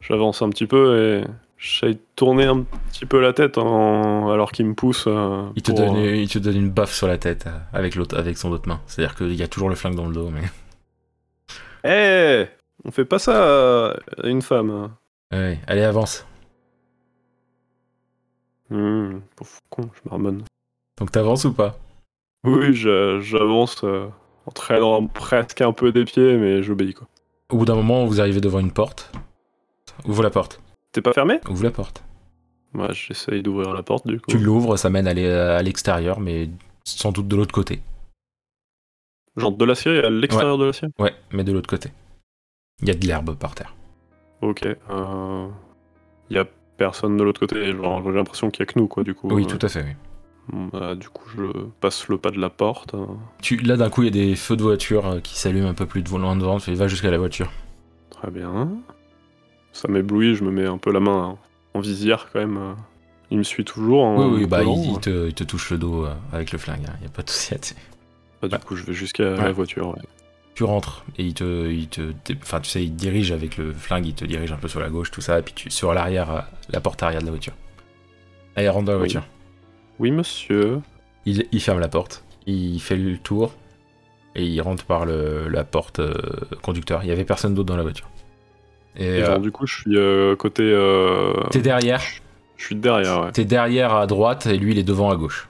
[0.01, 1.25] J'avance un petit peu et
[1.59, 5.05] j'essaye de tourner un petit peu la tête en- alors qu'il me pousse.
[5.07, 7.59] euh, Il te, pour, donne, euh, il te donne une baffe sur la tête euh,
[7.73, 8.81] avec, l'autre, avec son autre main.
[8.87, 10.43] C'est-à-dire qu'il y a toujours le flingue dans le dos, mais.
[11.85, 12.47] Eh
[12.85, 14.71] On fait pas ça à une femme.
[14.71, 14.91] hein.
[15.33, 16.27] Ouais, allez, avance.
[18.69, 20.43] Pauvre con, je marmonne.
[20.99, 21.79] Donc t'avances ou pas?
[22.45, 24.07] Oui, je- j'avance euh,
[24.47, 27.07] en traînant presque un peu des pieds, mais j'obéis quoi.
[27.51, 29.11] Au bout d'un moment, vous arrivez devant une porte.
[30.07, 30.61] Ouvre la porte.
[30.93, 31.41] T'es pas fermé?
[31.49, 32.03] Ouvre la porte.
[32.73, 34.31] Moi, j'essaye d'ouvrir la porte du coup.
[34.31, 36.51] Tu l'ouvres, ça mène à l'e- à l'extérieur, mais
[36.85, 37.81] sans doute de l'autre côté.
[39.37, 41.91] Genre de l'acier à l'extérieur de l'acier Ouais, mais de l'autre côté.
[42.83, 43.75] Il y a de l'herbe par terre.
[44.43, 44.65] Ok.
[44.67, 45.49] euh,
[46.31, 46.45] Y a
[46.77, 47.73] personne de l'autre côté.
[47.73, 49.29] Genre, j'ai l'impression qu'il y a que nous, quoi, du coup.
[49.31, 50.69] Oui, Euh, tout à fait, oui.
[50.73, 51.43] bah, du coup, je
[51.81, 52.95] passe le pas de la porte.
[52.95, 53.07] euh.
[53.43, 55.75] Tu, là, d'un coup, il y a des feux de voiture euh, qui s'allument un
[55.75, 56.59] peu plus de loin devant.
[56.59, 57.51] Tu vas jusqu'à la voiture.
[58.11, 58.69] Très bien.
[59.79, 61.37] Ça m'éblouit, je me mets un peu la main
[61.75, 62.75] en visière quand même.
[63.31, 64.03] Il me suit toujours.
[64.03, 65.01] en oui, oui, bah, il, ouais.
[65.01, 66.87] te, il te touche le dos euh, avec le flingue.
[66.97, 67.55] Il n'y a pas de souci.
[68.43, 68.61] Bah, du ouais.
[68.67, 69.45] coup, je vais jusqu'à Ouais.
[69.45, 69.89] la voiture.
[69.91, 70.03] ouais.
[70.55, 72.13] Tu rentres et il te, il te,
[72.43, 74.81] enfin, tu sais, il te dirige avec le flingue, il te dirige un peu sur
[74.81, 77.31] la gauche, tout ça, et puis tu sur l'arrière, euh, la porte arrière de la
[77.31, 77.53] voiture.
[78.57, 79.05] Là, il rentre dans la Oui.
[79.05, 79.25] voiture.
[80.01, 80.81] Oui, monsieur.
[81.27, 83.55] Il, il ferme la porte, il fait le tour
[84.35, 86.13] et il rentre par le, la porte euh,
[86.63, 87.05] conducteur.
[87.05, 88.09] Il y avait personne d'autre dans la voiture.
[88.97, 90.63] Et Et euh, genre, du coup, je suis euh, côté.
[90.65, 92.01] euh, t'es derrière,
[92.57, 93.33] Je suis derrière, ouais.
[93.33, 95.49] t'es derrière à droite et lui il est devant à gauche.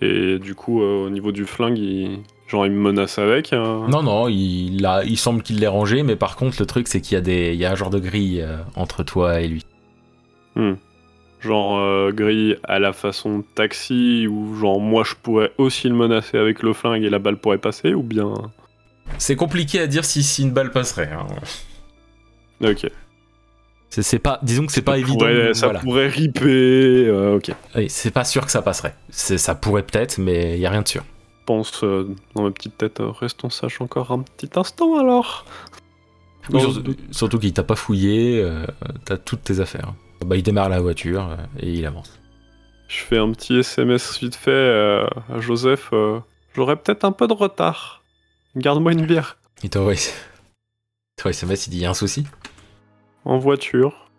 [0.00, 2.18] Et du coup, euh, au niveau du flingue, il...
[2.46, 3.52] genre, il me menace avec.
[3.52, 3.86] euh.
[3.88, 7.00] Non, non, il, a, il semble qu'il l'ait rangé, mais par contre le truc c'est
[7.00, 9.48] qu'il y a des, il y a un genre de grille euh, entre toi et
[9.48, 9.62] lui.
[10.56, 10.74] Hmm.
[11.40, 16.62] Genre, grille à la façon taxi, ou genre, moi, je pourrais aussi le menacer avec
[16.62, 18.32] le flingue et la balle pourrait passer, ou bien?
[19.18, 21.10] C'est compliqué à dire si, si une balle passerait.
[21.12, 21.26] hein.
[22.62, 22.86] Ok.
[23.90, 25.18] C'est, pas, disons que c'est pas Ça évident.
[25.18, 25.80] pourrait- ça voilà.
[25.80, 27.06] pourrait ripper.
[27.06, 27.52] euh, ok.
[27.76, 28.94] Oui, c'est pas sûr que ça passerait.
[29.10, 31.04] Ça pourrait peut-être, mais il y a rien de sûr.
[31.40, 35.44] Je pense euh, dans ma petite tête, euh, restons sages encore un petit instant alors.
[36.52, 38.66] Oui, surtout, surtout qu'il t'a pas fouillé, euh,
[39.04, 39.94] t'as toutes tes affaires.
[40.26, 42.18] Bah, il démarre la voiture et il avance.
[42.88, 45.90] Je fais un petit SMS vite fait à Joseph.
[46.56, 48.02] J'aurais peut-être un peu de retard.
[48.56, 49.36] Garde-moi une bière.
[49.62, 52.26] Il t'envoie, il SMS, il dit y a un souci?
[53.24, 54.10] En voiture.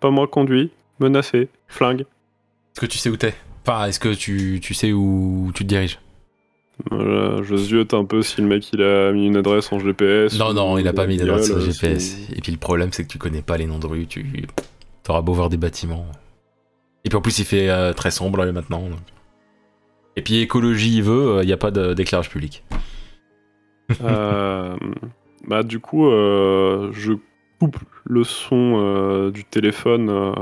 [0.00, 0.70] Pas moi conduit.
[1.00, 1.48] Menacé.
[1.66, 2.02] Flingue.
[2.02, 3.34] Est-ce que tu sais où t'es?
[3.66, 5.98] Enfin, est-ce que tu, tu sais où tu te diriges?
[6.90, 10.38] Voilà, je ziote un peu si le mec il a mis une adresse en GPS.
[10.38, 12.16] Non, non, il a pas mis d'adresse sur Google, GPS.
[12.34, 14.46] Et puis le problème, c'est que tu connais pas les noms de rue, tu
[15.08, 16.06] auras beau voir des bâtiments.
[17.04, 18.88] Et puis en plus, il fait euh, très sombre là, maintenant.
[18.88, 19.00] donc.
[20.16, 22.64] Et puis écologie, il veut, il n'y a pas d'éclairage public.
[24.02, 24.76] Euh,
[25.46, 27.14] bah du coup, euh, je
[27.58, 30.32] coupe le son euh, du téléphone euh,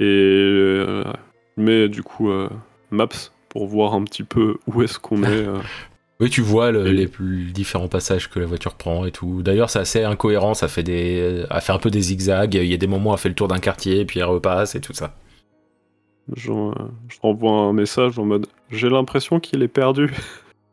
[0.00, 1.04] et euh,
[1.56, 2.28] je mets du coup
[2.90, 3.08] Maps
[3.48, 5.46] pour voir un petit peu où est-ce qu'on est.
[6.20, 9.42] Oui, tu vois le- les plus différents passages que la voiture prend et tout.
[9.42, 12.54] D'ailleurs, c'est assez incohérent, ça fait des, elle fait un peu des zigzags.
[12.54, 14.76] Il y a des moments où elle fait le tour d'un quartier, puis elle repasse
[14.76, 15.16] et tout ça.
[16.36, 16.72] Genre,
[17.08, 20.14] je renvoie un message en mode j'ai l'impression qu'il est perdu.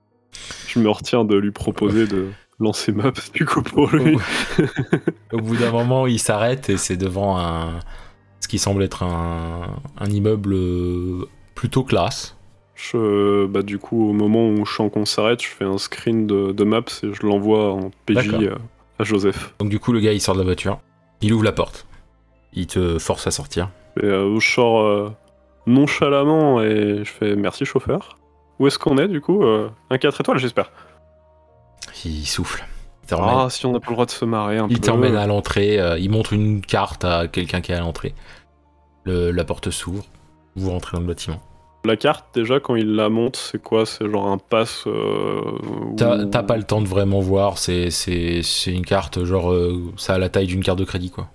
[0.67, 2.27] je me retiens de lui proposer de
[2.61, 4.17] lancer Maps du coup pour lui.
[5.31, 7.79] Au bout d'un moment, il s'arrête et c'est devant un,
[8.39, 10.55] ce qui semble être un, un immeuble
[11.55, 12.37] plutôt classe.
[12.75, 16.25] Je, bah, du coup, au moment où je sens qu'on s'arrête, je fais un screen
[16.25, 18.55] de, de Maps et je l'envoie en PJ euh,
[18.97, 19.53] à Joseph.
[19.59, 20.79] Donc du coup, le gars, il sort de la voiture,
[21.21, 21.85] il ouvre la porte,
[22.53, 23.69] il te force à sortir.
[24.01, 25.09] Et euh, je sors euh,
[25.67, 28.17] nonchalamment et je fais merci chauffeur.
[28.59, 30.71] Où est-ce qu'on est du coup Euh, Un 4 étoiles j'espère.
[32.05, 32.65] Il souffle.
[33.09, 34.87] Il Ah si on n'a pas le droit de se marrer un il peu.
[34.87, 38.13] t'emmène à l'entrée, euh, il montre une carte à quelqu'un qui est à l'entrée.
[39.03, 40.05] Le- la porte s'ouvre,
[40.55, 41.41] vous rentrez dans le bâtiment.
[41.83, 43.85] La carte déjà quand il la monte c'est quoi?
[43.87, 45.41] C'est genre un pass euh,
[45.97, 47.89] T'as pas le temps de vraiment voir, c'est
[48.67, 51.27] une carte, genre, euh, ça a la taille d'une carte de crédit, quoi.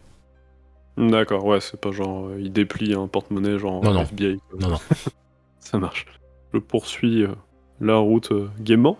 [0.97, 4.03] D'accord, ouais, c'est pas genre il déplie un porte-monnaie genre Non, non.
[4.05, 4.39] FBI.
[4.51, 4.59] quoi.
[4.61, 4.79] Non, non.
[5.61, 6.07] Ça marche.
[6.55, 7.25] Je poursuis
[7.81, 8.97] la route gaiement.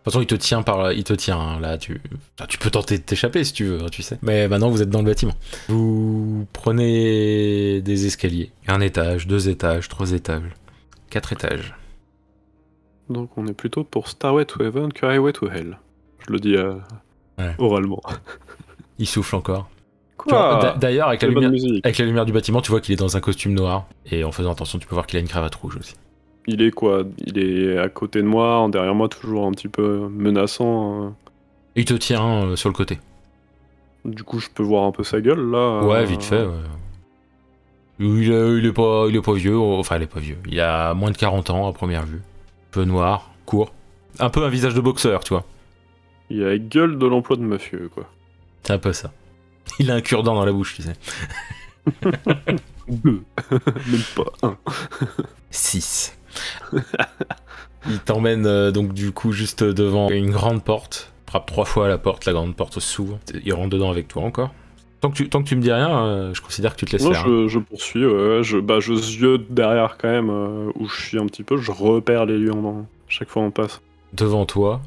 [0.00, 1.76] De toute façon, il te tient par, il te tient hein, là.
[1.76, 2.00] Tu,
[2.38, 4.18] enfin, tu peux tenter de t'échapper si tu veux, hein, tu sais.
[4.22, 5.34] Mais maintenant, vous êtes dans le bâtiment.
[5.68, 10.50] Vous prenez des escaliers, un étage, deux étages, trois étages,
[11.10, 11.74] quatre étages.
[13.10, 15.78] Donc on est plutôt pour Starway to Heaven que Highway to Hell.
[16.26, 16.74] Je le dis euh,
[17.38, 17.54] Ouais.
[17.58, 18.00] oralement.
[18.98, 19.68] Il souffle encore.
[20.16, 23.20] Quoi D'a- D'ailleurs, avec avec la lumière du bâtiment, tu vois qu'il est dans un
[23.20, 23.86] costume noir.
[24.10, 25.94] Et en faisant attention, tu peux voir qu'il a une cravate rouge aussi.
[26.46, 27.04] Il est quoi?
[27.18, 31.04] Il est à côté de moi, en derrière moi, toujours un petit peu menaçant.
[31.08, 31.14] hein.
[31.76, 32.98] Il te tient euh, sur le côté.
[34.04, 35.80] Du coup, je peux voir un peu sa gueule là.
[35.84, 36.42] Ouais, euh, vite fait.
[36.42, 36.52] ouais.
[37.98, 40.38] Il, est, il est pas, il est pas vieux, enfin il est pas vieux.
[40.46, 42.22] Il a moins de 40 ans à première vue.
[42.70, 43.72] Peu noir, court.
[44.18, 45.44] Un peu un visage de boxeur, tu vois.
[46.30, 48.06] Il a la gueule de l'emploi de mafieux, quoi.
[48.62, 49.12] C'est un peu ça.
[49.78, 50.94] Il a un cure-dent dans la bouche, tu sais.
[52.88, 53.22] Deux.
[53.50, 54.56] Même pas un.
[55.50, 56.16] 6.
[57.88, 61.12] il t'emmène euh, donc du coup juste devant une grande porte.
[61.26, 63.18] Frappe trois fois à la porte, la grande porte s'ouvre.
[63.44, 64.50] Il rentre dedans avec toi encore.
[65.00, 66.92] Tant que tu, tant que tu me dis rien, euh, je considère que tu te
[66.92, 67.24] laisses Moi, faire.
[67.26, 71.18] je, je poursuis, ouais, je, bah, je ziote derrière quand même, euh, où je suis
[71.18, 72.52] un petit peu, je repère les lieux
[73.08, 73.80] chaque fois on passe.
[74.12, 74.80] Devant toi,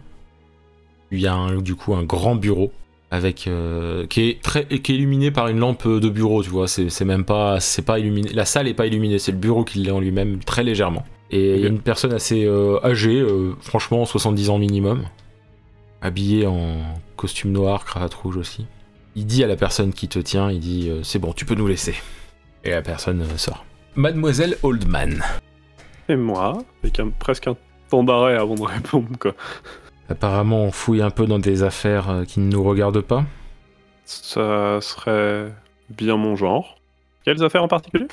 [1.12, 2.72] il y a un- du coup un grand bureau
[3.10, 6.68] avec euh, qui est très qui est illuminé par une lampe de bureau, tu vois.
[6.68, 8.30] C'est c'est même pas c'est pas illuminé.
[8.34, 11.06] La salle est pas illuminée, c'est le bureau qui l'est en lui-même très légèrement.
[11.34, 15.06] Et il y a une personne assez euh, âgée, euh, franchement 70 ans minimum,
[16.00, 16.78] habillée en
[17.16, 18.68] costume noir, cravate rouge aussi.
[19.16, 21.56] Il dit à la personne qui te tient, il dit euh, c'est bon, tu peux
[21.56, 21.96] nous laisser.
[22.64, 23.66] Et la personne euh, sort.
[23.96, 25.24] Mademoiselle Oldman.
[26.08, 27.58] Et moi, avec un, presque un
[27.90, 29.34] temps d'arrêt avant de répondre, quoi.
[30.10, 33.26] Apparemment, on fouille un peu dans des affaires qui ne nous regardent pas.
[34.06, 35.52] Ça serait
[35.90, 36.76] bien mon genre.
[37.26, 38.06] Quelles affaires en particulier?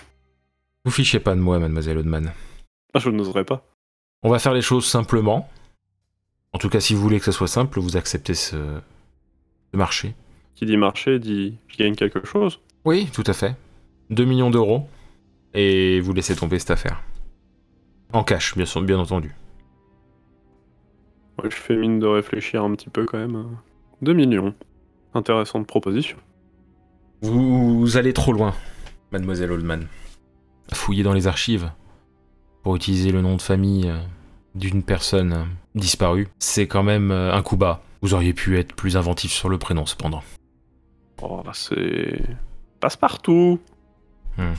[0.86, 2.32] Vous fichez pas de moi, mademoiselle Oldman.
[2.94, 3.64] Ah, je n'oserais pas.
[4.22, 5.48] On va faire les choses simplement.
[6.52, 8.56] En tout cas, si vous voulez que ce soit simple, vous acceptez ce,
[9.72, 10.14] ce marché.
[10.54, 12.60] Qui dit marché dit je gagne quelque chose.
[12.84, 13.54] Oui, tout à fait.
[14.10, 14.88] 2 millions d'euros.
[15.54, 17.02] Et vous laissez tomber cette affaire.
[18.12, 19.34] En cash, bien, sûr- bien entendu.
[21.42, 23.56] Ouais, je fais mine de réfléchir un petit peu quand même.
[24.02, 24.54] 2 millions.
[25.14, 26.18] Intéressante proposition.
[27.22, 28.54] Vous allez trop loin,
[29.12, 29.86] mademoiselle Oldman.
[30.72, 31.70] Fouiller dans les archives
[32.62, 33.98] pour utiliser le nom de famille euh,
[34.54, 35.44] d'une personne euh,
[35.74, 37.82] disparue, c'est quand même euh, un coup bas.
[38.02, 40.22] Vous auriez pu être plus inventif sur le prénom, cependant.
[41.22, 42.20] Oh, là, c'est.
[42.80, 43.58] Passe-partout
[44.38, 44.52] Hmm.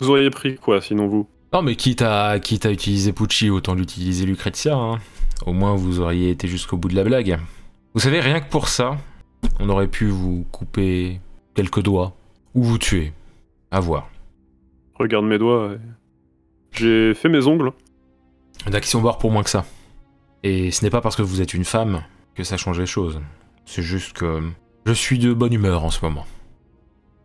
[0.00, 1.26] Vous auriez pris quoi sinon vous?
[1.52, 4.74] Non, mais quitte à, quitte à utiliser Pucci, autant l'utiliser Lucrezia.
[4.76, 4.98] hein.
[5.46, 7.38] Au moins, vous auriez été jusqu'au bout de la blague.
[7.94, 8.98] Vous savez, rien que pour ça,
[9.60, 11.20] on aurait pu vous couper
[11.54, 12.12] quelques doigts
[12.54, 13.12] ou vous tuer.
[13.70, 14.08] À voir.
[14.98, 15.72] Regarde mes doigts.
[15.74, 15.78] et-
[16.74, 17.72] J'ai fait mes ongles.
[18.60, 19.64] Il y en a qui sont morts pour moins que ça.
[20.42, 22.02] Et ce n'est pas parce que vous êtes une femme
[22.34, 23.20] que ça change les choses.
[23.64, 24.42] C'est juste que
[24.86, 26.26] je suis de bonne humeur en ce moment.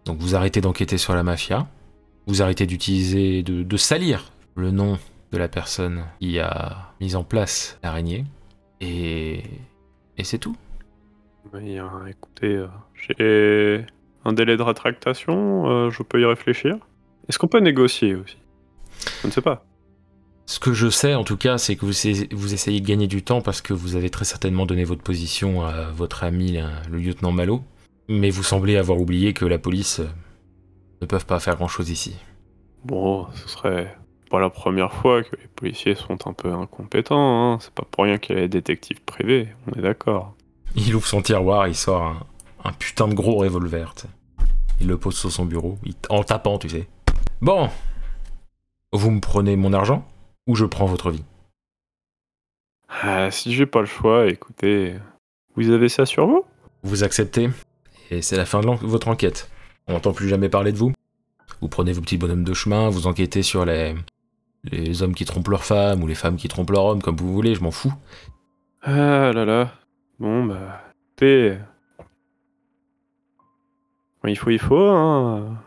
[0.05, 1.67] Donc vous arrêtez d'enquêter sur la mafia,
[2.25, 4.97] vous arrêtez d'utiliser, de, de salir le nom
[5.31, 8.25] de la personne qui a mis en place l'araignée,
[8.81, 9.43] et,
[10.17, 10.55] et c'est tout.
[11.53, 13.85] Oui, hein, écoutez, euh, j'ai
[14.25, 16.77] un délai de rétractation, euh, je peux y réfléchir.
[17.27, 18.37] Est-ce qu'on peut négocier aussi?
[19.21, 19.65] Je ne sais pas.
[20.45, 23.07] Ce que je sais en tout cas, c'est que vous, essayez- vous essayez de gagner
[23.07, 26.63] du temps parce que vous avez très certainement donné votre position à votre ami, le
[26.89, 27.61] le lieutenant Malo,
[28.07, 30.07] mais vous semblez avoir oublié que la police euh,
[31.01, 32.15] ne peuvent pas faire grand-chose ici.
[32.83, 33.95] Bon, ce serait
[34.31, 37.57] pas la première fois que les policiers sont un peu incompétents, hein.
[37.61, 40.33] c'est pas pour rien qu'il y a les détectives privés, on est d'accord.
[40.75, 42.23] Il ouvre son tiroir, il sort un,
[42.63, 43.93] un putain de gros revolver.
[44.81, 46.87] Il le pose sur son bureau, il- en tapant, tu sais.
[47.41, 47.69] Bon,
[48.91, 50.05] vous me prenez mon argent
[50.47, 51.23] ou je prends votre vie?
[52.89, 54.95] Ah, si j'ai pas le choix, écoutez,
[55.55, 56.43] vous avez ça sur vous?
[56.83, 57.49] Vous acceptez?
[58.09, 59.49] Et c'est la fin de votre enquête.
[59.87, 60.91] On n'entend plus jamais parler de vous.
[61.61, 63.95] Vous prenez vos petits bonhommes de chemin, vous enquêtez sur les
[64.63, 67.33] les hommes qui trompent leurs femmes ou les femmes qui trompent leurs hommes, comme vous
[67.33, 67.93] voulez, je m'en fous.
[68.81, 69.73] Ah là là,
[70.19, 71.57] bon bah, écoutez,
[74.25, 75.57] il faut, il faut, hein.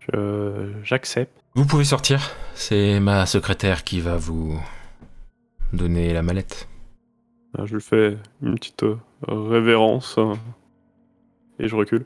[0.00, 1.37] Je- J'accepte.
[1.54, 2.20] Vous pouvez sortir.
[2.54, 4.58] C'est ma secrétaire qui va vous
[5.72, 6.68] donner la mallette.
[7.56, 8.96] Ah, Je lui fais une petite euh,
[9.28, 10.34] révérence hein,
[11.58, 12.04] et je recule.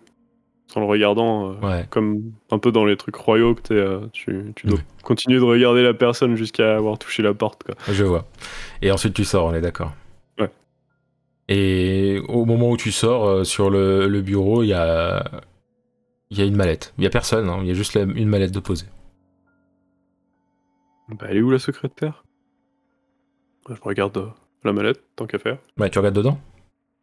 [0.75, 1.87] En le regardant, euh, Ouais.
[1.91, 5.83] comme un peu dans les trucs royaux, que euh, tu, tu dois continuer de regarder
[5.83, 7.63] la personne jusqu'à avoir touché la porte.
[7.65, 7.75] Quoi.
[7.93, 8.27] Je vois.
[8.81, 9.93] Et ensuite tu sors, on est d'accord.
[10.39, 10.51] Ouais.
[11.49, 15.23] Et au moment où tu sors, euh, sur le, le bureau, il y a,
[16.31, 16.95] il y a une mallette.
[16.97, 18.87] Il y a personne, hein, il y a juste la- une mallette de posée.
[21.19, 22.25] Bah, elle est où la secrétaire
[23.69, 24.27] Bah, Je regarde euh,
[24.65, 25.59] la mallette, tant qu'à faire.
[25.79, 26.39] Ouais, tu regardes dedans?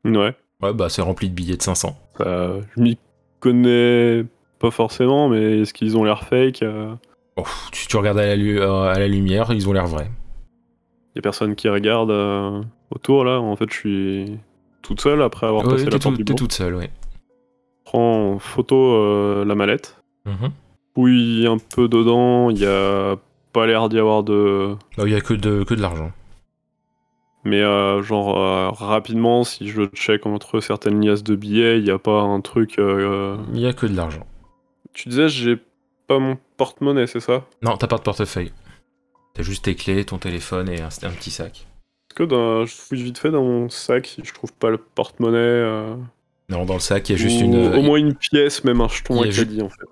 [0.06, 0.36] Ouais.
[0.62, 1.98] Ouais, bah c'est rempli de billets de 500.
[2.18, 2.98] Ça, je m'y
[3.40, 4.26] connais
[4.60, 6.94] pas forcément, mais est-ce qu'ils ont l'air fake euh,
[7.38, 10.10] Oh, tu, tu regardes à la, lu- euh, à la lumière, ils ont l'air vrais.
[11.16, 13.40] Y a personne qui regarde euh, autour là.
[13.40, 14.38] En fait, je suis
[14.82, 16.86] toute seule après avoir Ouais, passé la porte tout- du t'es toute seule, oui.
[17.86, 19.98] Prends en photo euh, la mallette.
[20.26, 20.52] Mhm.
[20.94, 22.50] Fouille un peu dedans.
[22.50, 23.16] Il y a
[23.54, 24.76] pas l'air d'y avoir de.
[24.98, 26.12] Oh, Il y a que de, que de l'argent.
[27.46, 31.92] Mais euh, genre euh, rapidement, si je check entre certaines liasses de billets, il y
[31.92, 32.78] a pas un truc.
[32.80, 34.28] euh, Il y a que de l'argent.
[34.94, 35.58] Tu disais, j'ai
[36.08, 37.46] pas mon porte-monnaie, c'est ça?
[37.62, 38.52] Non, t'as pas de portefeuille.
[39.34, 41.66] T'as juste tes clés, ton téléphone et un, un petit sac.
[42.10, 42.66] Est-ce que dans...
[42.66, 45.96] je fouille vite fait dans mon sac si je trouve pas le porte-monnaie
[46.50, 47.74] Non, dans le sac, il y a juste ou une.
[47.78, 49.86] Au moins une pièce, même un jeton il y à a ju- crédit en fait.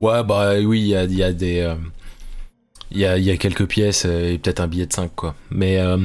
[0.00, 1.60] Ouais, bah oui, il y a, il y a des.
[2.94, 5.34] Il y, a, il y a quelques pièces et peut-être un billet de 5, quoi.
[5.50, 5.98] Mais euh,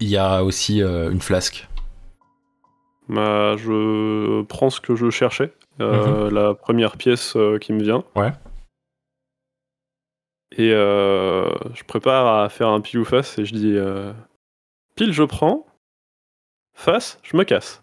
[0.00, 1.68] il y a aussi euh, une flasque.
[3.08, 5.52] Bah, je prends ce que je cherchais.
[5.80, 8.04] euh, La première pièce euh, qui me vient.
[8.16, 8.22] Mhm.
[8.22, 8.32] Ouais.
[10.56, 13.76] Et euh, je prépare à faire un pile ou face et je dis
[14.96, 15.64] pile je prends,
[16.74, 17.82] face je me casse.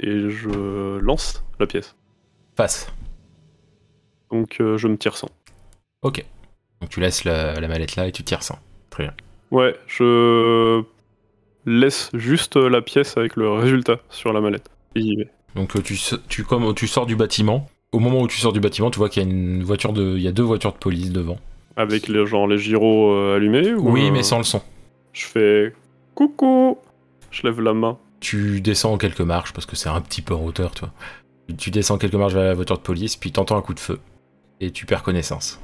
[0.00, 1.94] et je lance la pièce.
[2.56, 2.90] Passe.
[4.32, 5.28] Donc je me tire sans.
[6.02, 6.24] Ok.
[6.86, 8.60] Donc tu laisses la, la mallette là et tu tires sans.
[8.90, 9.14] Très bien.
[9.50, 10.84] Ouais, je
[11.66, 14.70] laisse juste la pièce avec le résultat sur la mallette.
[14.94, 15.28] Et j'y vais.
[15.56, 17.68] Donc euh, tu, tu, comme, tu sors du bâtiment.
[17.90, 20.16] Au moment où tu sors du bâtiment, tu vois qu'il y a une voiture de,
[20.16, 21.40] il y a deux voitures de police devant.
[21.74, 24.62] Avec les, genre, les gyros euh, allumés ou, Oui, euh, mais sans le son.
[25.12, 25.74] Je fais
[26.14, 26.78] coucou
[27.32, 27.98] Je lève la main.
[28.20, 30.92] Tu descends quelques marches parce que c'est un petit peu en hauteur, tu vois.
[31.58, 33.98] Tu descends quelques marches vers la voiture de police, puis t'entends un coup de feu
[34.60, 35.58] et tu perds connaissance.